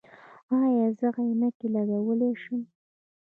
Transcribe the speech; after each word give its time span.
ایا 0.57 0.87
زه 0.99 1.07
عینکې 1.17 1.67
لګولی 1.73 2.31
شم؟ 2.41 2.61